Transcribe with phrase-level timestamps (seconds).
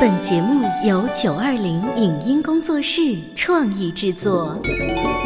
[0.00, 3.00] 本节目由九二零影音工作室
[3.34, 4.60] 创意制作。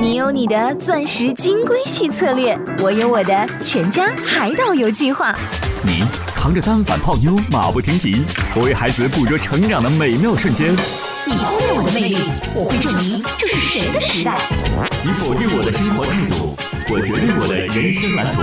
[0.00, 5.34] 你有你的钻石金龟婿策略，我有我的全家海岛游计划。
[5.82, 6.02] 你
[6.34, 8.24] 扛着单反泡妞马不停蹄，
[8.54, 10.72] 我为孩子捕捉成长的美妙瞬间。
[11.26, 12.18] 你忽略我的魅力，
[12.54, 14.40] 我会证明这是谁的时代。
[15.04, 16.56] 你否定我的生活态度，
[16.90, 18.42] 我决定我的人生蓝图。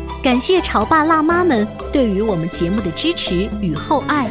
[0.23, 4.29] 感谢潮爸辣妈们对于我们节目的支持与厚爱。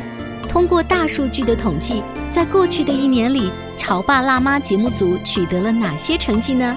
[0.49, 6.77] 通过大数据的统计，在过去的一年里，潮爸辣妈节目组取得了哪些成绩呢？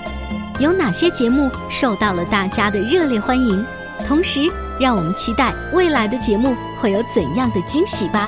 [0.58, 3.64] 有哪些节目受到了大家的热烈欢迎？
[4.08, 8.27] 同时，让我们期待未来的节目会有怎样的惊喜吧！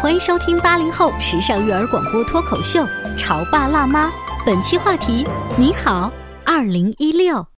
[0.00, 2.80] 欢迎收听八零后时尚育儿广播脱口秀
[3.16, 4.08] 《潮爸辣妈》，
[4.46, 5.26] 本期话题：
[5.58, 6.10] 你好，
[6.44, 7.51] 二零一六。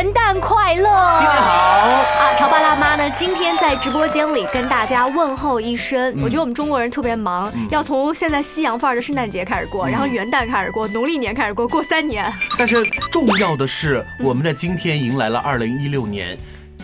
[0.00, 0.88] 元旦快乐！
[1.12, 2.34] 新年好啊！
[2.34, 6.10] 潮爸辣妈呢，今天在直播间里跟大家问候一声。
[6.16, 12.32] 嗯我觉得我们中国人特别忙，要从现在西洋范儿的圣诞节开始过，然后元旦开始过，农历年开始过，过三年。
[12.56, 16.34] 但是重要的是，我们在今天迎来了二零一六年，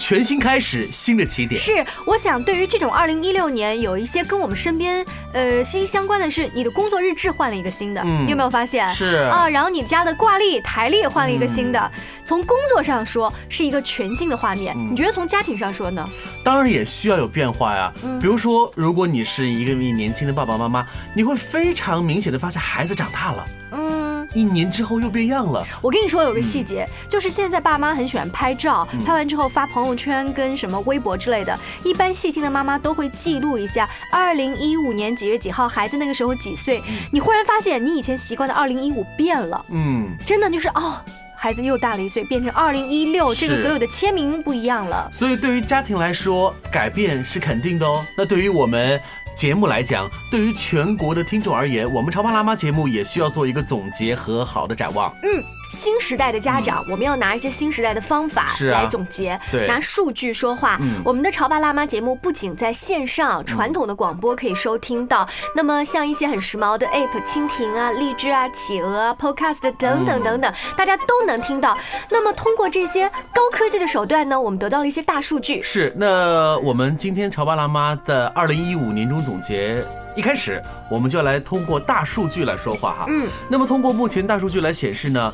[0.06, 1.60] 全新开始，新的起点。
[1.60, 8.88] 是，我想对于这种二零一六年，有一些跟我们身边呃息息相关的是，你的工作日志换了一个新的，嗯你有没有发现？
[8.88, 11.90] 是啊，然后你家的挂历、台历也换了一个新的。
[12.24, 14.76] 从工作上说，是一个全新的画面。
[14.76, 16.08] 嗯你觉得从家庭上说呢？
[16.44, 17.92] 当然也需要有变化呀。
[18.04, 24.05] 嗯比如说，如果你是一个年轻的爸爸妈妈，你会非常明显的发现孩子长大了，嗯。
[24.36, 25.66] 一年之后又变样了。
[25.80, 31.58] 我跟你说有个细节，就是现在爸妈很喜欢拍照，拍完之后发朋友圈跟什么微博之类的。
[31.82, 36.82] 一般细心的妈妈都会记录一下，二零一五年几月几号，孩子那个时候几岁。
[37.10, 41.00] 你忽然发现你以前习惯的二零一五变了，嗯，真的就是哦，
[41.36, 45.08] 孩子又大了一岁，变成二零一六，这个所有的签名不一样了。
[45.12, 48.04] 所以对于家庭来说，改变是肯定的哦。
[48.18, 49.00] 那对于我们。
[49.36, 55.12] 节目来讲，对于全国的听众而言，我们潮爸辣妈节目也需要做一个总结和好的展望。
[55.22, 60.78] 嗯，新时代的家长，我们要拿一些新时代的方法来总结，对拿数据说话。
[60.80, 71.76] 嗯我们的潮爸辣妈节目不仅在线上传统的广播可以收听到，那么像一些很时髦的 App，蜻蜓啊、荔枝啊、企鹅啊、Podcast 等等等等，大家都能听到。
[72.10, 75.60] 那么通过这些高科技的手段呢，我们得到了一些大数据。
[75.62, 79.84] 是，那我们今天潮爸辣妈的二零一五年终总结。
[80.16, 83.04] 一开始，我们就要来通过大数据来说话哈。
[83.08, 85.30] 嗯，那么通过目前大数据来显示呢，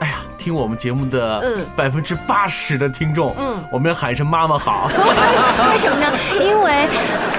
[0.00, 4.90] 哎呀，听我们节目的嗯百分之八十的听众，嗯我们要喊一声妈妈好。
[5.70, 6.06] 为什么呢？
[6.40, 6.88] 因为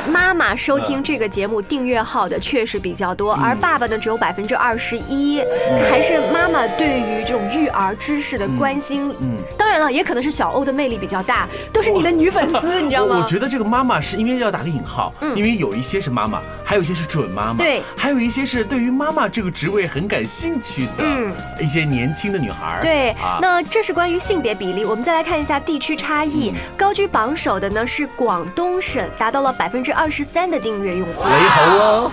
[0.09, 5.41] 妈妈收听这个节目订阅号的确实比较多，而爸爸呢只有百分之二十一，
[5.89, 9.13] 还是妈妈对于这种育儿知识的关心。
[9.21, 13.15] 嗯当然了，也可能是小欧的魅力比较大，都是你的女粉丝， 你知道吗？
[13.15, 22.79] 我我觉得这个妈妈是因为要打个引号，嗯因为有一些是妈妈，还有一些是准妈妈，对还有一些是对于妈妈这个职位很感兴趣的嗯一些年轻的女孩。
[22.81, 24.85] 对，啊，那这是关于性别比例。
[24.85, 31.23] 我们再来看一下地区差异，高居榜首的呢是广东省，达到了百分之二十三的订阅用户。
[31.23, 32.11] 雷猴哦，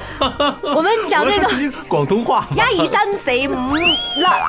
[0.74, 3.88] 我们讲这个广东话吧，一二三四五六。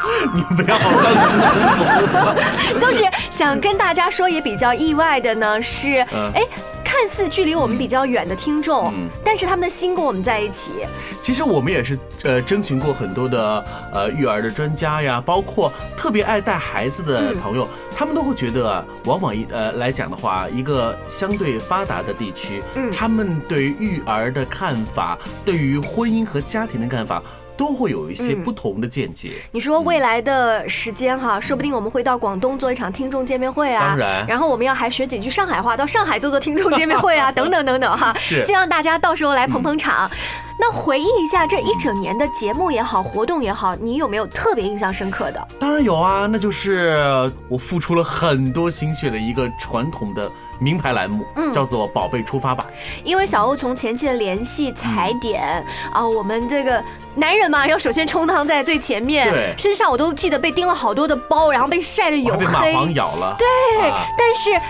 [0.34, 2.36] 你不要乱
[2.80, 2.95] 就是
[3.32, 6.42] 想跟大家说，也比较意外的呢是，嗯哎。
[6.88, 10.72] 看似距离我们比较远的听众，嗯但是他们的心跟我们在一起。
[11.20, 17.68] 其实我们也是呃征询过很多的呃育儿的专家呀，包括特别爱带孩子的嗯朋友，
[17.98, 27.22] 他们都会觉得啊，往往一呃来讲的话，一个相对发达的地区，嗯他们对于育儿的看法，对于婚姻和家庭的看法。
[27.58, 29.34] 都会有一些嗯不同的见解。
[29.52, 40.10] 你说未来的时间哈，说不定我们会到广东做一场听众见面会啊，当然然后我们要还学几句上海话，到上海做做听众见面会啊， 等等等等哈，是希望大家到时候来捧捧场。
[40.58, 45.48] 那回忆一下这一整年的节目也好，活动也好，你有没有特别印象深刻的？
[45.60, 52.66] 当然有啊，那就是我付出了很多心血的一个传统的名牌栏目，嗯叫做“宝贝出发吧
[53.04, 56.84] 因为小欧从前期的联系踩点啊，我们这个
[57.16, 63.36] 男人嘛，要首先充当在最前面，对身上我都记得被叮了好多的包，然后被晒得”，黝黑被蚂黑，蟥咬了。
[63.38, 64.62] 对，啊但是。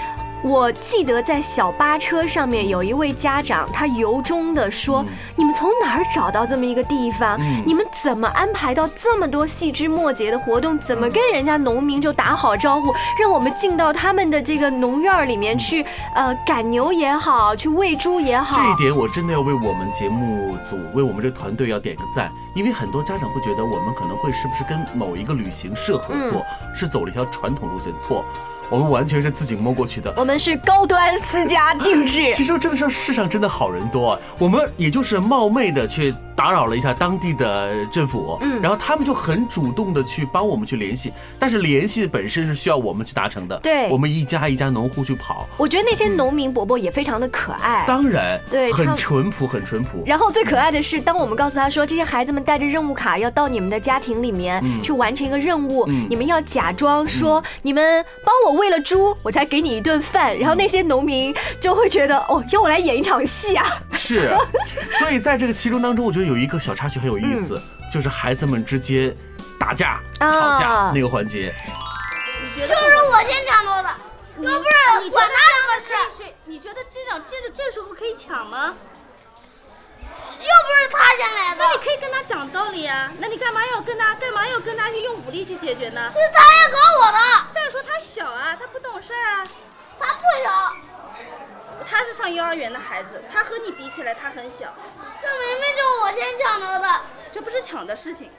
[0.44, 5.04] 我记得在小巴车上面有一位家长，他由衷的说
[5.36, 7.38] ：“你们从哪儿找到这么一个地方？
[7.42, 10.78] 嗯你们怎么安排到这么多细枝末节的活动？
[10.78, 15.84] 怎么跟人家农民就打好招呼，让我们进到他们的这个农院里面去？
[16.14, 18.56] 呃，赶牛也好，去喂猪也好。
[18.56, 26.46] 这一点我真的要为我们节目组、为我们这个团队要点个赞，因为很多家长会觉得我们可能会是不是跟某一个旅行社合作，
[26.76, 28.24] 是走了一条传统路线，错，
[28.70, 30.14] 我们完全是自己摸过去的。
[30.18, 32.32] 我们是高端私家定制。
[32.32, 47.86] 其实真的是世上真的好人多啊，我们也就是冒昧的去打扰了一下当地的政府，嗯然后他们就很主动的去帮我们去联系，但是联系本身是需要我们去达成的，对我们一家一家农户去跑，我觉得那些农民伯伯也非常的可爱。
[47.88, 50.04] 当然，对很淳朴，很淳朴。
[50.06, 60.38] 然后最可爱的是，当我们告诉他说，这些孩子们带着任务卡要到你们的家庭里面嗯去完成一个任务，嗯你们要假装说你们帮我喂了猪，我才给你一顿饭。
[60.38, 63.66] 然后那些农民就会觉得，哦，要我来演一场戏啊！
[63.94, 64.36] 是，
[65.00, 67.62] 所以在这个其中当中，我觉得有一个小插曲很有意思，
[67.92, 69.16] 就是孩子们之间
[69.60, 71.54] 打架、吵架那个环节。
[72.44, 73.90] 你觉得就是我先抢到的，
[74.38, 76.36] 又不是我的这样事，可以谁？
[76.46, 78.74] 你觉得这样这这时候可以抢吗？
[80.40, 83.12] 又不是他先来的那，你可以跟他讲道理啊。
[83.20, 86.12] 那你干嘛要跟他干嘛要跟他去用武力去解决呢？
[86.14, 87.20] 是他要搞我的，
[87.54, 89.48] 再说他小啊，他不懂事儿啊。
[89.98, 90.74] 他不小，
[91.90, 94.74] 他是上幼儿园的孩子，他和你比起来他很小，
[95.22, 98.30] 这明明就是我先抢到的，这不是抢的事情。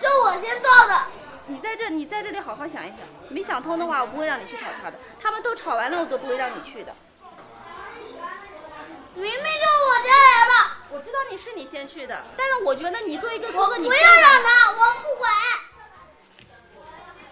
[0.00, 1.02] 这我先到的，
[1.46, 2.98] 你在这，你在这里好好想一想，
[3.28, 4.96] 没想通的话，我不会让你去吵他的。
[5.20, 6.94] 他们都吵完了，我都不会让你去的。
[9.14, 9.61] 明明就是
[10.92, 15.32] 我知道你是你先去的，但是我觉得你作为一个哥哥，你不要让他，我不管，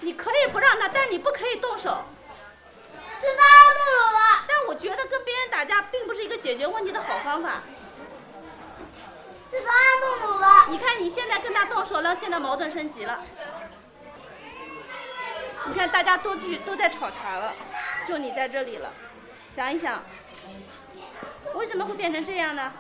[0.01, 2.05] 你可以不让他，但是你不可以动手。
[3.21, 3.43] 是他
[3.75, 4.19] 动手的，
[4.49, 7.61] 但我觉得跟别人打架并不是一个解决问题的好方法。
[9.51, 13.23] 是他动手的，你看你现在跟他动手了，现在矛盾升级了。
[15.67, 17.53] 你看大家都去都在吵茶了，
[18.09, 18.91] 就你在这里了。
[19.55, 20.03] 想一想，
[21.55, 22.73] 为什么会变成这样呢？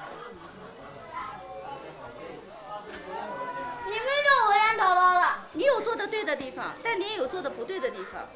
[3.84, 5.94] 明明就是我先找到的，你有做
[6.30, 8.28] 的地方，但你也有做的不对的地方。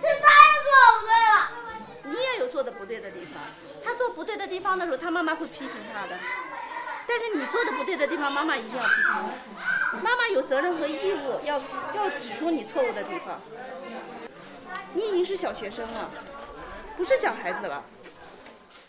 [0.00, 0.70] 是他也做
[1.00, 3.42] 不对了，你也有做的不对的地方。
[3.84, 6.18] 他做不对的地方的时候，他妈妈会批评他的。
[7.06, 9.12] 但是你做的不对的地方，妈妈一定要批评
[9.92, 10.00] 你。
[10.00, 11.60] 妈妈有责任和义务要
[11.94, 13.40] 要指出你错误的地方。
[14.94, 16.10] 你已经是小学生了，
[16.96, 17.84] 不是小孩子了。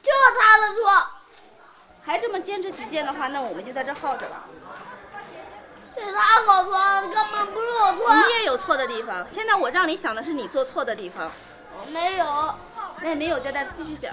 [0.01, 1.07] 就是他的错，
[2.03, 4.45] 还这么坚持己见的话，那我们就在这耗着了。
[5.95, 9.25] 是他搞错了，根本不是我错，你也有错的地方。
[9.27, 11.31] 现在我让你想的是你做错的地方，
[11.79, 12.25] 我没有。
[13.01, 14.11] 那也没有在这儿继续想。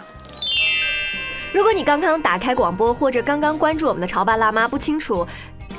[1.53, 5.27] 如果你刚刚打开广播，或者刚刚关注我们的潮爸辣妈，不清楚。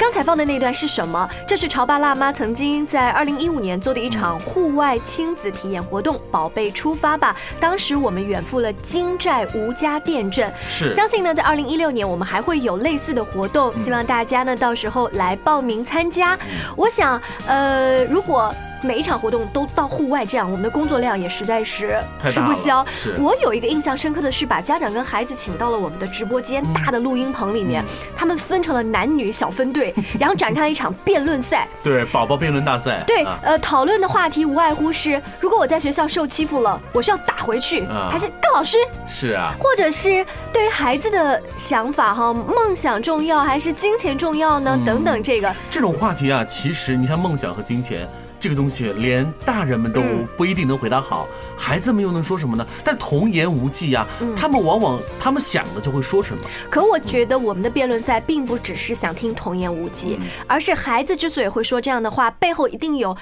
[0.03, 1.29] 刚才放的那段是什么？
[1.47, 7.33] 这是潮爸辣妈曾经在二零一五年做的一场户外亲子体验活动“宝贝出发吧”。
[7.57, 16.37] 当时我们远赴了金寨吴家店镇，是相信呢，在二零一六年我们还会有类似的活动，希望大家呢到时候来报名参加。
[16.75, 18.53] 我想，呃，如果
[18.83, 21.97] 每一场活动都到户外这样，我们的工作量也实在是
[22.27, 22.85] 吃不消。
[23.17, 27.83] 我有一个印象深刻的是，把家长跟孩子请到了我们的直播间大的录音棚里面，
[28.15, 31.67] 他们分成了男女小分队， 然后展开了一场辩论赛。
[31.81, 33.01] 对宝宝辩论大赛。
[33.07, 38.77] 对啊，呃，讨论的话题无外乎是，如果我在学校受欺负了，我是要打回去，啊还是告老师？
[39.07, 44.75] 是啊，或者是对于孩子的想法哈，梦想重要还是金钱重要呢？
[44.77, 48.07] 嗯等等，这个这种话题啊，其实你像梦想和金钱。
[48.43, 52.67] 这个东西连大人们都嗯不一定能回答好，孩子们又能说什么呢？
[52.83, 56.43] 但童言无忌啊，嗯他们往往他们想的就会说什么。
[56.69, 63.15] 可我觉得我们的辩论赛并不只是想听童言无忌，嗯而是孩子之所以会说这样的话，背后一定有。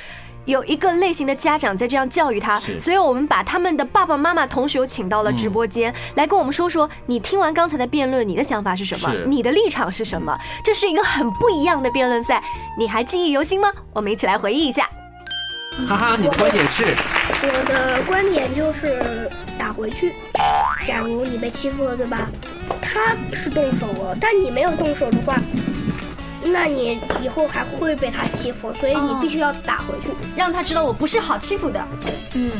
[0.46, 9.13] 有一个类型的家长在这样教育他，所以我们把他们的爸爸妈妈同时又请到了直播间，来跟我们说说，你听完刚才的辩论，你的想法是什么？
[9.28, 10.36] 你的立场是什么？
[10.66, 12.44] 这是一个很不一样的辩论赛，
[12.75, 13.72] 你还记忆犹新吗？
[13.94, 14.90] 我们一起来回忆一下。
[15.88, 16.96] 哈哈，你的观点是？
[17.44, 20.13] 我的观点就是打回去。
[20.86, 22.28] 假如你被欺负了，对吧？
[22.82, 25.36] 他是动手了，但你没有动手的话，
[26.44, 30.10] 那你以后还会被他欺负，所以你必须要打回去。
[30.36, 31.82] 让他知道我不是好欺负的。
[32.34, 32.51] 嗯，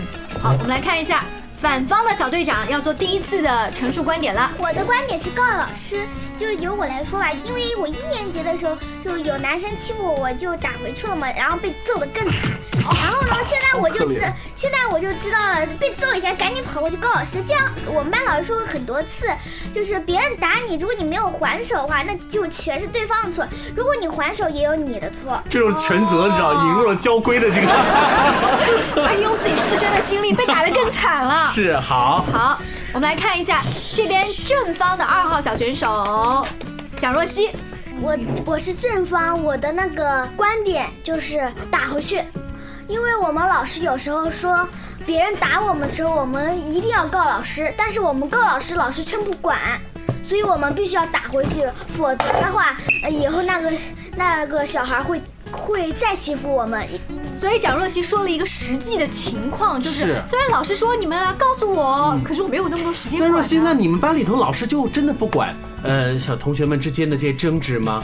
[0.42, 1.26] 好，我们来看一下
[1.58, 4.52] 反方的小队长要做第一次的陈述观点了。
[4.58, 6.08] 我的观点是告老师，
[6.40, 12.50] 就由我来说吧，因为我一年级的时候就有男生欺负我，我就打回去了嘛，然后被揍得更惨。
[12.84, 14.22] 然后呢，现在我就知
[14.56, 17.42] 现在我就知道了，被揍了一下，赶紧跑过去告老师。
[17.46, 19.28] 这样，我们班老师说过很多次，
[19.74, 23.46] 就是别人打你，如果你没有还手的话，那就全是对方的错；
[23.76, 25.42] 如果你还手，也有你的错。
[25.50, 27.68] 这种全责，你知道，引入了交规的这个。
[29.04, 31.50] 而且用自己自身的经历被打得更惨了。
[31.54, 32.58] 是好，好，
[32.94, 33.60] 我们来看一下
[33.96, 36.46] 这边正方的二号小选手
[36.98, 37.50] 蒋若曦。
[38.02, 42.24] 我我是正方，我的那个观点就是打回去，
[42.92, 44.68] 因为我们老师有时候说
[45.06, 49.58] 别人打我们的时候，我们一定要告老师，但是我们告老师，老师却不管，
[50.22, 51.66] 所以我们必须要打回去，
[51.98, 53.72] 否则的话，呃以后那个
[54.18, 55.22] 那个小孩会
[55.54, 56.86] 会再欺负我们。
[57.34, 63.22] 所以蒋若曦说了一个实际的情况，就是是虽然老师说你们来告诉我，可是我没有那么多时间。
[63.22, 68.04] 那若曦，那你们班里头老师就真的不管呃小同学们之间的这些争执吗？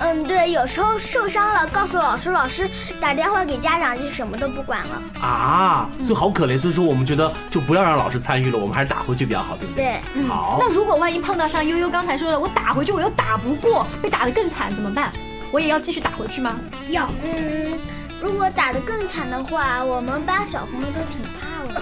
[0.00, 2.68] 嗯，对，有时候受伤了，告诉老师，老师
[3.00, 5.02] 打电话给家长，就什么都不管了。
[5.20, 10.00] 啊，所以好可怜，所以说我们觉得就不要让老师参与了，我们还是打回去比较好，对不对？
[10.14, 15.12] 对，好，那如果万一碰到像悠悠刚才说的，我打回去我又打不过，被打得更惨怎么办？
[15.50, 16.54] 我也要继续打回去吗？
[16.90, 17.78] 要，嗯，
[18.20, 21.80] 如果打得更惨的话，我们班小朋友都挺怕我的。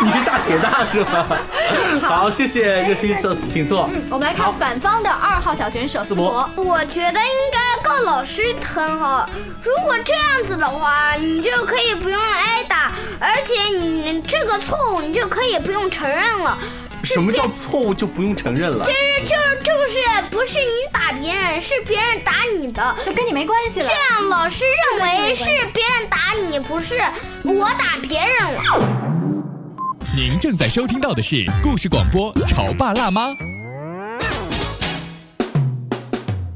[0.04, 1.26] 你是大姐大是吧？
[2.02, 3.88] 好，谢谢热心，坐， 请坐。
[3.90, 6.64] 嗯，我们来看反方的二号小选手思博博。
[6.64, 9.26] 我觉得应该告老师很好。
[9.62, 16.58] 如果这样子的话，你就可以不用挨打，而且你这个错误你就可以不用承认了。
[17.04, 18.84] 什么叫错误就不用承认了？
[18.84, 19.98] 这是就就是
[20.30, 23.86] 不是你打别人，是别人打你的，就跟你没关系了。
[23.86, 26.98] 这样老师认为是别人打你，不是
[27.44, 28.62] 我打别人了。
[30.16, 33.28] 您正在收听到的是故事广播《潮爸辣妈》。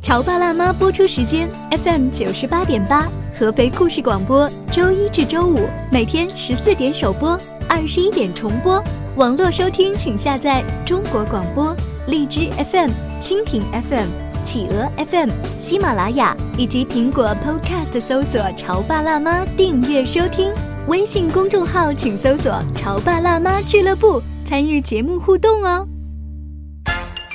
[0.09, 1.47] 潮爸辣妈播出时间
[1.85, 3.07] ：FM 九十八点八，
[3.39, 7.39] 合肥故事广播，周一至周五每天十四点首播，
[7.69, 8.83] 二十一点重播。
[9.17, 14.09] 网络收听请下载中国广播、荔枝 FM、蜻蜓 FM、
[14.43, 15.29] 企鹅 FM、
[15.61, 20.51] 喜马拉雅以及苹果 Podcast 搜索“潮爸辣妈”订阅收听。
[20.87, 25.87] 微信公众号请搜索“潮爸辣妈俱乐部”，参与节目互动哦。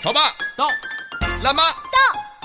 [0.02, 0.22] 潮爸
[0.58, 0.66] 到，
[1.44, 1.62] 辣妈，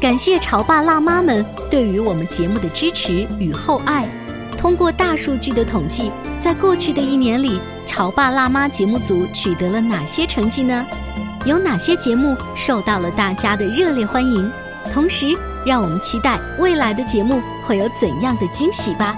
[0.00, 4.08] 感谢潮爸辣妈们对于我们节目的支持与厚爱。
[4.56, 10.86] 通过大数据的统计，在过去的一年里，潮爸辣妈节目组取得了哪些成绩呢？
[11.44, 14.50] 有哪些节目受到了大家的热烈欢迎？
[14.90, 19.14] 同时，让我们期待未来的节目会有怎样的惊喜吧！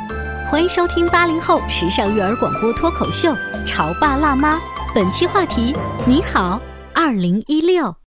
[0.50, 3.30] 欢迎收听八零后时尚育儿广播脱口秀
[3.64, 4.56] 《潮爸辣妈》，
[4.92, 6.60] 本期话题：你好，
[6.92, 8.01] 二零一六。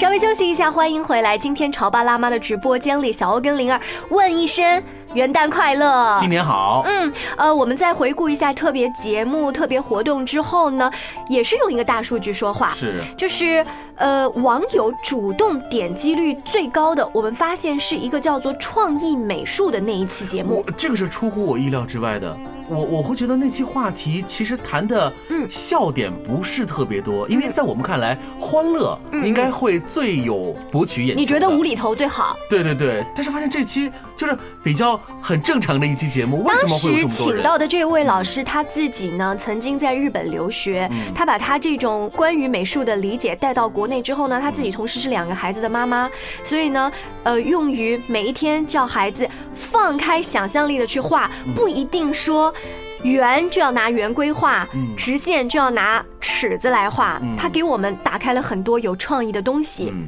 [0.00, 1.36] 稍微休息一下，欢迎回来。
[1.36, 3.78] 今天潮爸辣妈的直播间里，小欧跟灵儿
[4.08, 6.82] 问一声元旦快乐，新年好。
[6.86, 10.90] 嗯，呃，我们在回顾一下特别节目、特别活动之后呢，
[11.28, 13.62] 也是用一个大数据说话，是，就是
[13.96, 20.64] 呃，网友主动点击率最高的，我们发现是一个叫做创意美术的那一期节目。
[20.78, 22.34] 这个是出乎我意料之外的。
[22.70, 31.20] 我我会觉得那期话题其实谈的嗯笑点不是特别多，因为在我们看来，欢乐应该会最有博取眼球。
[31.20, 32.36] 你觉得无厘头最好？
[32.48, 37.42] 对对对，但是发现这期就是比较很正常的一期节目，为什当么会有时这么多人？
[37.42, 46.08] 请到的这位老师他自己呢，曾经在日本留学，嗯他把他这种关于美术的理解带到国内之后呢，他自己同时是两个孩子的妈妈，
[46.44, 46.92] 所以呢，
[47.24, 52.54] 呃，用于每一天叫孩子放开想象力的去画，嗯不一定说。
[53.02, 57.18] 圆就要拿圆规画，嗯直线就要拿尺子来画。
[57.22, 59.90] 嗯他给我们打开了很多有创意的东西。
[59.92, 60.06] 嗯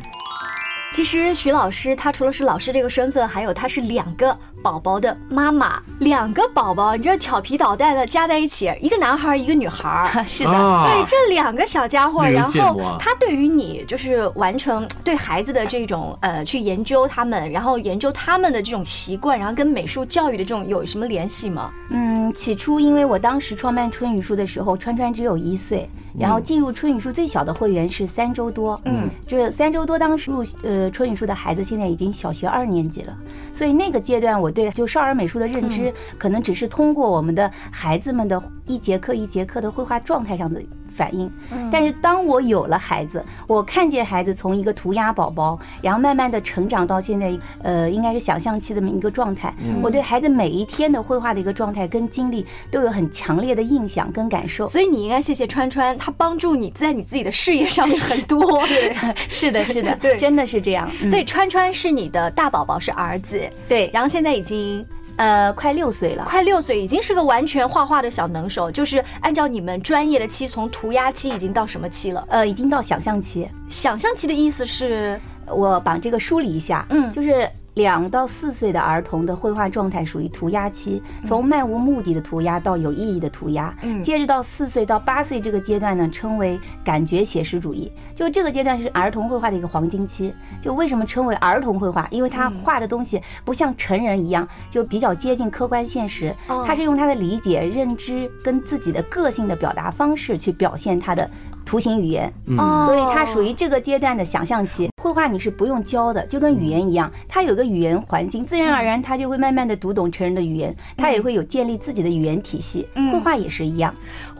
[0.92, 10.06] 其实徐老师他除了是老师这个身份，还有他是两个宝宝的妈妈，两个宝宝，你知道调皮捣蛋的加在一起，一个男孩儿一个女孩儿。
[10.24, 21.72] 是啊对这两个小家伙，然后他对于你就是完成对孩子的这种呃去研究他们，然后研究他们的这种习惯，然后跟美术教育的这种有什么联系吗？
[21.90, 33.16] 嗯，起初因为我当时创办春雨书的时候，川川只有一岁，然后进入春雨树最小的会员是三周多，嗯，就是三周多当时入呃春雨树的孩子现在已经小学二年级了，
[33.54, 38.40] 所以那个阶段我对就少儿美术的认知可能只是通过我们的孩子们的
[38.72, 40.60] 一节课一节课的绘画状态上的。
[40.94, 41.32] 反应，
[41.72, 49.54] 但是当我有了孩子，我看见孩子从一个涂鸦宝宝，然后慢慢的成长到现在，呃，应该是想象期的一个状态。
[49.82, 54.66] 我对孩子每一天的绘画的一个状态跟经历都有很强烈的印象跟感受。
[54.66, 58.60] 所以你应该谢谢川川，他帮助你在你自己的事业上面很多。
[58.66, 58.94] 对，
[59.30, 60.90] 是的，是的， 对，真的是这样。
[61.08, 64.86] 所以川川是你的大宝宝，是儿子，对，然后现在已经。
[65.16, 68.70] 呃，快六岁了，快六岁，已经是个完全画画的小能手。
[68.70, 72.24] 就是按照你们专业的期，从涂鸦期已经到什么期了？
[72.28, 73.46] 呃，已经到想象期。
[73.68, 75.20] 想象期的意思是，
[75.54, 77.48] 我把这个梳理一下，嗯，就是。
[77.74, 83.74] 两到四岁的儿童的绘画状态属于涂鸦期，从漫无目的的涂鸦到有意义的涂鸦。
[83.80, 87.90] 嗯，接着到四岁到八岁这个阶段呢，称为感觉写实主义。
[88.14, 90.34] 就这个阶段是儿童绘画的一个黄金期。
[90.60, 92.06] 就为什么称为儿童绘画？
[92.10, 96.36] 因为他画的东西不像成人一样，就比较接近客观现实。
[96.66, 101.26] 他是用他的理解、认知跟自己的个性的表达方式去表现他的。
[101.64, 104.90] 图形语言，所以它属于这个阶段的想象期。
[105.02, 112.86] 绘画你是不用教的，就跟语言一样，它有个语言环境，自然而然它就会慢慢的读懂成人的语言，它也会有建立自己的语言体系。
[113.12, 113.94] 绘画也是一样。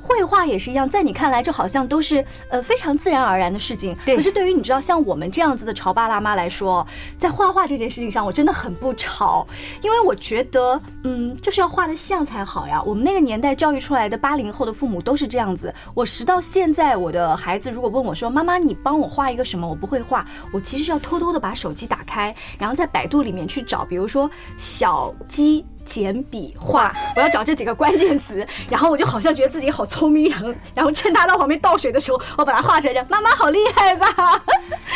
[0.05, 3.97] 绘画也是一样，在你看来，这好像都是呃非常自然而然的事情。
[4.05, 4.17] 对。
[4.17, 6.85] 可是对于你知道像我们这样子的潮爸辣妈来说，
[7.17, 9.47] 在画画这件事情上，我真的很不潮，
[9.81, 12.83] 因为我觉得，嗯，就是要画的像才好呀。
[12.85, 15.73] 我们那个年代教育出来的八零后的父母都是这样子。
[15.95, 25.65] 我直到现在，我的孩子如果问我说：“妈妈，你帮我画一个什么？”我不会画，我其实是要偷偷的把手机打开，然后在百度里面去找，比如说小鸡。
[25.85, 33.05] 简笔画，我要找这几个关键词，然后我就好像觉得自己好聪明，然后 然后趁他到旁边倒水的时候，我把它画成这样。
[33.11, 34.07] 妈妈好厉害吧？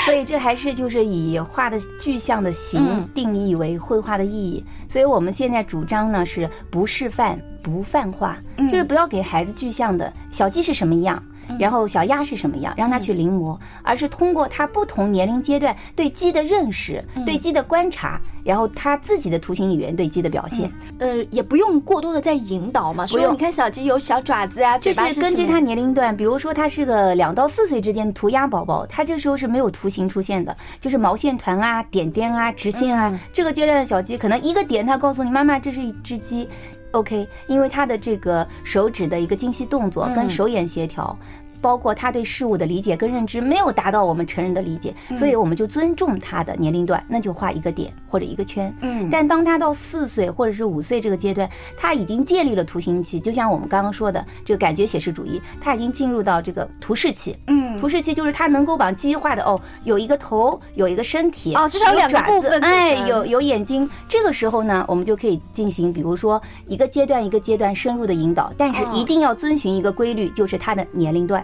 [0.05, 4.65] 所以这还是就是以画的具象的形定义为绘画的意义。
[4.89, 11.21] 所以我们现在主张呢是不示范不泛化，就是不要给孩子具象的小鸡是什么样。
[11.59, 20.71] 然后小鸭是什么样，让他去临摹，而是通过他不同年龄阶段对鸡的认识、对鸡的观察，然后他自己的图形语言对鸡的表现。
[20.99, 23.35] 呃，也不用过多的在引导嘛，不用。
[23.35, 33.19] 你看小鸡有小爪子啊，就是根据他年龄段，比如说他是个两到四岁之间的涂鸦宝宝，他这时候是没有图形出现的，就是毛线团啊、点点啊、直线啊。
[33.33, 36.49] 这个阶段的小鸡可能一个点，他告诉你妈妈这是一只鸡。
[36.93, 41.15] OK，因为他的这个手指的一个精细动作跟手眼协调。
[41.61, 48.75] 包括他对事物的理解跟认知没有达到我们成人的理解，所以我们就尊重他的年龄段，那就画一个点或者一个圈。
[48.81, 57.37] 嗯，但当他到四岁或者是五岁这个阶段，他已经建立了图形期，就像我们刚刚说的这个感觉写实主义，他已经进入到这个图示期。
[57.47, 63.89] 嗯，图示期就是他能够把鸡画的哦，有一个头，有一个身体，哦，至少有两个部分，哎，有有眼睛。
[64.09, 71.43] 这个时候呢，我们就可以进行，比如说一个阶段一个阶段深入的引导，但是一定要遵循一个规律，就是他的年龄段。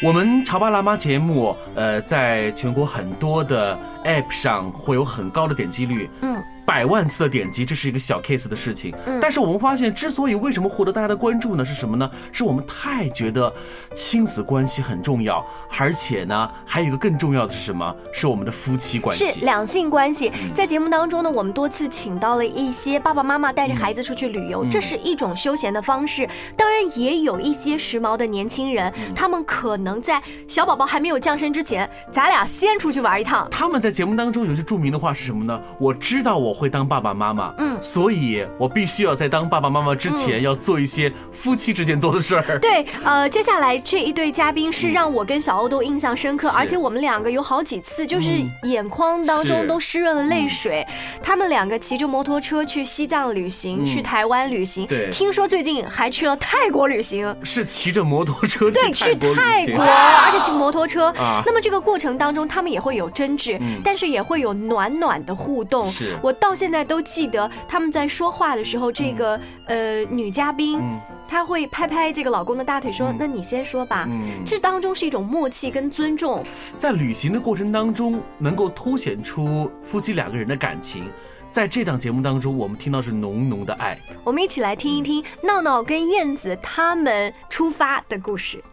[0.00, 6.08] 我们潮爸辣妈节目，呃，在全国很多的 App 上会有很高的点击率。
[6.20, 6.40] 嗯。
[6.68, 8.94] 百万次的点击，这是一个小 case 的事情。
[9.06, 11.64] 嗯，但是我们发现，之所以为什么获得大家的关注呢？
[11.64, 12.10] 是什么呢？
[12.30, 13.50] 是我们太觉得
[13.94, 15.42] 亲子关系很重要，
[15.78, 17.96] 而且呢，还有一个更重要的是什么？
[18.12, 20.30] 是我们的夫妻关系，是两性关系。
[20.54, 26.28] 在节目当中呢，我们多次请到了一些爸爸妈妈带着孩子出去旅游，这是一种休闲的方式。
[26.54, 33.48] 当然，也有一些时髦的年轻人，他们可能在小宝宝还没有降生之前，咱俩先出去玩一趟。
[33.50, 35.58] 他们在节目当中有些著名的话是什么呢？
[35.78, 36.57] 我知道我。
[36.58, 42.42] 会当爸爸妈妈，嗯，所以我必须要在当爸爸妈妈之前要做一些夫妻之间做的事儿。
[42.58, 50.84] 对，呃，接下来这一对嘉宾是让我跟小欧都印象深刻，而且我们两个有好几次就是眼眶当中都湿润了泪水。
[51.22, 61.14] 他们两个骑着摩托车去西藏旅行，去台湾旅行，对，听说最近还去了泰国旅行，是骑着摩托车对去泰国， 而且骑摩托车。
[61.46, 65.88] 那么这个过程当中，他们也会有争执，但是也会有暖暖的互动。
[65.92, 66.18] 是。
[66.20, 66.47] 我到。
[66.48, 70.80] 到现在都记得他们在说话的时候，这个呃女嘉宾，
[71.28, 74.08] 她会拍拍这个老公的大腿说：“那你先说吧。”
[74.46, 76.42] 这当中是一种默契跟尊重。
[76.78, 81.04] 在旅行的过程当中，能够凸显出夫妻两个人的感情。
[81.50, 83.98] 在这档节目当中，我们听到是浓浓的爱。
[84.24, 88.64] 我们一起来听一听闹闹跟燕子他们出发的故事。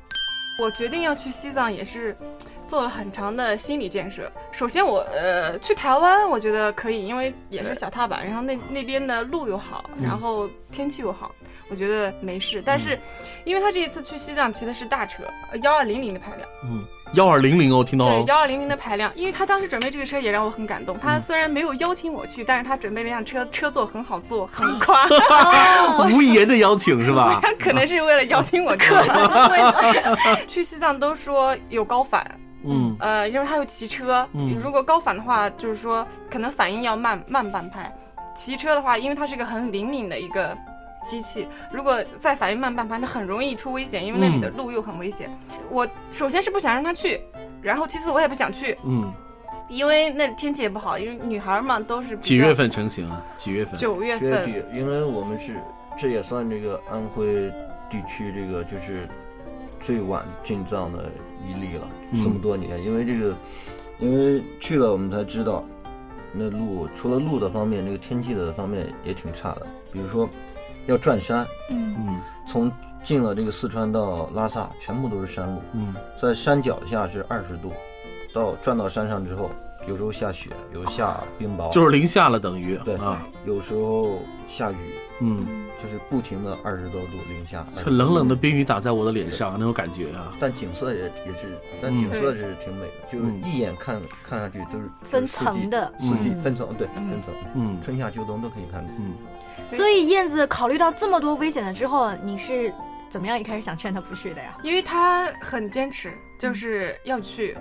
[0.57, 2.15] 我决定要去西藏也是。
[2.67, 4.31] 做了很长的心理建设。
[4.51, 11.31] 首先我呃去台湾，我觉得可以，因为也是小踏板，然后那那边的路又好，嗯然后天气又好，
[11.69, 12.61] 我觉得没事。
[12.65, 12.99] 但是，
[13.43, 15.23] 因为他这一次去西藏骑的是大车，
[15.61, 16.47] 幺二零零的排量。
[16.63, 20.97] 嗯，幺二零零哦，听到对了，幺二零零的排量，因为他当时准备这个车也让我很感动。
[20.97, 25.07] 嗯他虽然没有邀请我去，但是他准备了一辆车，车座很好坐，很 宽。
[26.11, 27.39] 无言的邀请是吧？
[27.41, 28.85] 他 可能是为了邀请我去。
[30.47, 32.25] 去西藏都说有高反，
[32.67, 37.93] 嗯呃，因为他有骑车，嗯如果高反的话，就是说可能反应要慢慢半拍。
[38.35, 40.57] 骑车的话，因为它是一个很灵敏的一个
[41.07, 45.29] 机器，如果再反应慢半拍，那很容易出危险，因为那里的嗯路又很危险。
[45.69, 47.21] 我首先是不想让他去，
[47.61, 49.09] 然后其次我也不想去，嗯，
[49.69, 53.23] 因为那天气也不好，因为女孩嘛都是几月份成型啊？
[53.37, 53.73] 几月份？
[53.79, 55.55] 九月九月份，因为我们是
[55.97, 57.25] 这也算这个安徽
[57.89, 59.07] 地区这个就是
[59.85, 61.11] 最晚进藏的
[61.47, 62.23] 一例了，嗯。
[62.23, 63.35] 这么多年，因为这个
[63.99, 65.63] 因为去了我们才知道，
[66.33, 70.27] 那路除了路的方面，这个天气的方面也挺差的，比如说
[70.87, 71.95] 要转山，嗯。
[71.99, 72.71] 嗯，从
[73.03, 77.71] 进了这个四川到拉萨，全部都是山路，嗯，在山脚下是二十度，
[78.33, 79.51] 到转到山上之后，
[79.87, 84.75] 有时候下雪，有时候下冰雹，就是零下了，等于对啊，有时候下雨，
[85.21, 85.45] 嗯，
[85.81, 90.33] 就是不停的二十多度零下，这冷冷的冰雨打在我的脸上，那种感觉啊。
[90.39, 99.13] 但景色也也是，但嗯景色是挺美的，就是一眼看看下去都是分层的四季嗯分层，对，分层，嗯，春夏秋冬都可以看到，嗯，
[99.69, 102.73] 所以燕子考虑到这么多危险了之后，你是
[103.07, 104.57] 怎么样一开始想劝他不去的呀？
[104.63, 107.55] 因为他很坚持，就是要去。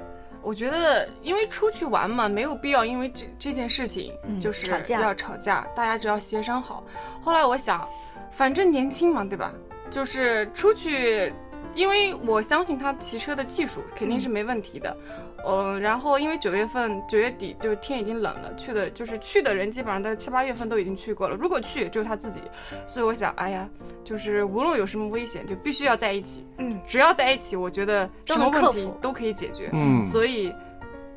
[0.44, 6.84] 我觉得，因为出去玩嘛，没有必要因为这这件事情嗯就是吵架要吵架，大家只要协商好。
[7.22, 7.88] 后来我想，
[8.30, 9.52] 反正年轻嘛，对吧？
[9.90, 11.32] 就是出去，
[11.74, 14.96] 因为我相信他骑车的技术肯定是没问题的。
[15.44, 21.36] 呃，然后因为九月份九月底就是天已经冷了，去的就是去的人基本上在七八月份都已经去过了。
[21.36, 22.40] 如果去就是他自己，
[22.86, 23.68] 所以我想，哎呀，
[24.02, 26.46] 就是无论有什么危险，就必须要在一起。
[26.56, 29.68] 嗯，只要在一起，我觉得什么问题都可以解决。
[29.74, 30.50] 嗯所以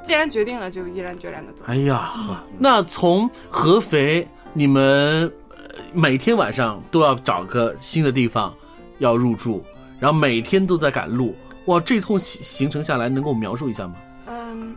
[0.03, 1.63] 既然决定了，就毅然决然的走。
[1.65, 8.53] 哎呀，呵那从合肥，你们呃每天晚上都要找个新的地方
[8.99, 9.63] 要入住，
[9.99, 13.95] 然后每天都在赶路，哇，这趟行行程下来，能给我描述一下吗？
[14.27, 14.75] 嗯，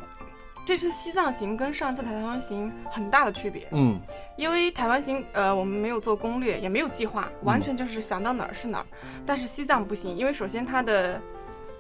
[0.65, 3.67] 这次西藏行跟上次台湾行很大的区别。
[3.73, 4.01] 嗯，
[4.37, 8.87] 因为台湾行，呃，我们没有做攻略，也没有计划，完全就是想到哪儿是哪儿。
[9.27, 11.21] 但是西藏不行，因为首先它的，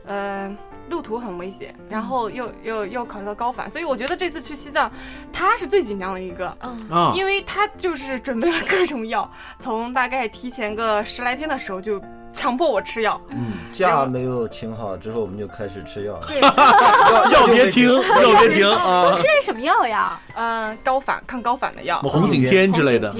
[0.04, 0.54] 呃，
[0.88, 4.90] 路途很危险，然后又又又考虑到高反，所以我觉得这次去西藏，
[5.32, 16.40] 他是最紧张的一个，嗯啊因为他就是准备了各种药，从大概提前个十来天的时候就强迫我吃药，嗯，假没有请好之后，我们就开始吃药了，对
[17.32, 19.14] 药别停，药别停啊都！
[19.16, 20.18] 吃的什么药呀？
[20.34, 23.12] 嗯，高反抗高反的药，红景天之类的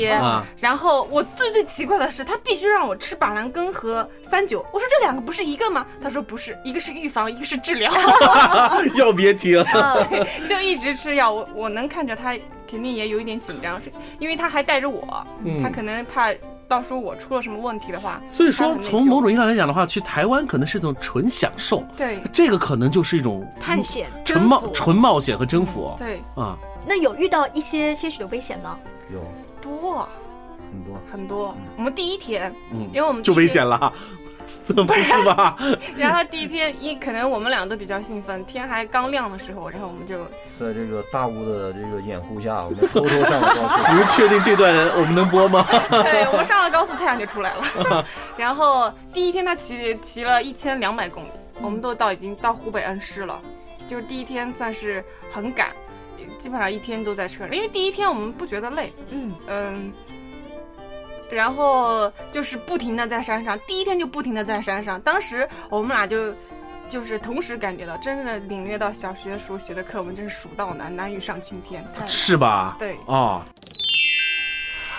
[0.58, 4.64] 然后我最最奇怪的是，他必须让我吃板蓝根和三九。
[4.72, 5.84] 我说这两个不是一个吗？
[6.02, 7.90] 他说不是，一个是预防，一个是治疗。
[8.94, 9.62] 药别停。
[9.64, 11.30] 对， 就一直吃药。
[11.30, 12.36] 我我能看着他
[12.70, 16.32] 肯定也有一点紧张，是因为他还带着我，嗯他可能怕
[16.70, 18.20] 到时候我出了什么问题的话。
[18.28, 22.20] 所以说，从某种意义上来讲的话，去台湾可能是一种纯享受，对。
[22.32, 25.94] 这个可能就是一种探险纯冒纯冒险和征服哦。
[25.98, 26.22] 对。
[26.36, 26.56] 啊，
[26.86, 28.78] 那有遇到一些些许的危险吗？
[29.12, 29.20] 有。
[29.60, 30.08] 多。
[30.70, 31.00] 很多。
[31.10, 31.56] 很多。
[31.76, 32.88] 我们第一天，嗯。
[32.94, 33.92] 因为我们就危险了，
[34.86, 35.56] 不是吧？
[35.96, 43.82] 然后第一天一可能我们俩都比较兴奋，天还刚亮的时候，然后我们就在这个大雾的这个掩护下，我们偷偷上了高速。
[43.92, 45.66] 你们确定这段我们能播吗？
[45.90, 48.06] 对我们上了高速，太阳就出来了。
[48.36, 53.40] 然后第一天他骑骑了一千两百公里，我们都到已经到湖北恩施了，
[53.88, 55.68] 就是第一天算是很赶，
[56.38, 59.92] 基本上一天都在车上，因为第一天我们不觉得累，嗯嗯。
[61.30, 65.00] 然后就是不停的在山上，第一天就不停的在山上。
[65.02, 66.34] 当时我们俩就
[66.88, 71.84] 就是同时感觉到，真的领略到小学时候学的课文，真是蜀道难，难于上青天。
[71.96, 72.76] 太是吧？
[72.78, 73.44] 对啊。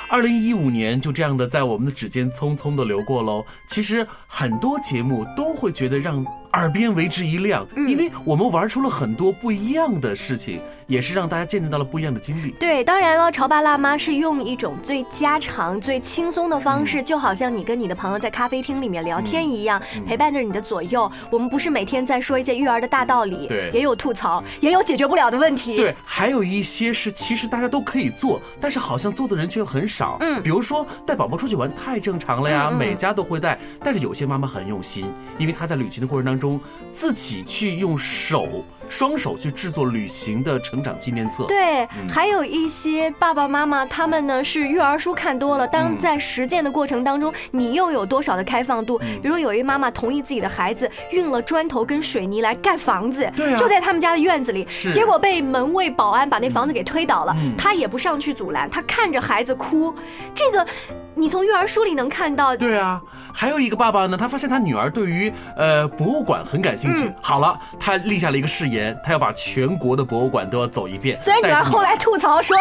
[0.09, 3.45] 二零一五年就这样的在我们的指尖匆匆的流过喽。
[3.65, 12.51] 其实很多节目都会觉得让耳边为之一亮，因为我们玩出了很多不一样的事情，也是让大家见证到了不一样的经历。
[12.59, 21.09] 对，当然了，潮爸辣妈是用一种最家常、最轻松的方嗯式，就好像你跟你的朋友在咖啡厅里面聊天一样，陪伴着你的左右。
[21.29, 25.77] 我们不是每天在说一些育儿的大道理，对也有吐槽，也有解决不了的问题。
[25.77, 30.17] 对，还有一些是其实大家都可以做，但是好像做的人却很少。
[30.19, 33.57] 嗯比如说带宝宝出去玩太正常了呀，每家都会带。
[33.81, 35.05] 但是有些妈妈很用心，
[35.37, 36.40] 因为她在旅行的过程当中。
[36.41, 36.59] 中，
[36.91, 38.65] 自己去用手。
[38.91, 48.99] 双手去制作旅行的成长纪念册，对，还有一些爸爸妈妈，他们呢是育儿书看多了，当在实践的过程当中，你又有多少的开放度？
[49.21, 59.95] 比如有一妈妈同意自己的孩子运了砖头跟水泥来盖房子，对，就在他们家的院子里，结果被门卫保安把那房子给推倒了，他也不上去阻拦，他看着孩子哭，
[60.35, 60.67] 这个。
[61.13, 62.99] 你从育儿书里能看到，对啊，
[63.33, 67.11] 还有一个爸爸呢，他发现他女儿对于呃博物馆很感兴趣。
[67.21, 71.17] 好了，他立下了一个誓言，他要把全国的博物馆都要走一遍。
[71.21, 72.55] 虽然女儿后来吐槽说，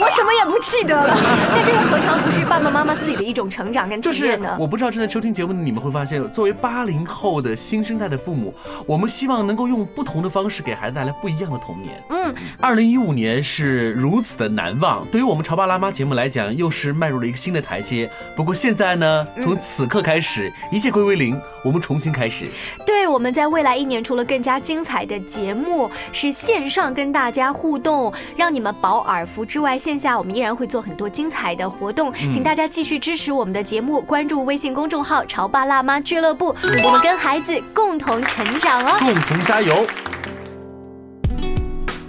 [0.00, 1.14] 我什么也不记得了，
[1.54, 4.56] 但这个何尝不是爸爸妈妈自己的一种成长跟体验呢？
[4.58, 8.54] 我不知道正在收听节目的你们会发现，作为八零后的新生代的父母，
[8.86, 12.02] 我们希望能够用不同的方式给孩子带来不一样的童年。
[12.10, 18.10] 嗯，二零一五年是如此的难忘，对于我们潮爸辣妈节目来讲，又是迈入了一个新的台阶。
[18.36, 22.46] 不过现在呢，从此刻开始，一切归为零，我们重新开始。
[22.84, 39.86] 对，我们在未来一年，除了更加精彩的节目是线上跟大家互动，让你们饱耳福之外，线下我们依然会做很多精彩的活动，请大家继续支持我们的节目，关注微信公众号“潮爸辣妈俱乐部”，我们跟孩子共同成长哦，共同加油。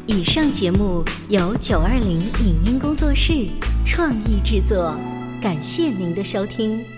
[0.07, 3.47] 以上节目由九二零影音工作室
[3.83, 4.95] 创意制作。
[5.41, 6.94] 感谢您的收听。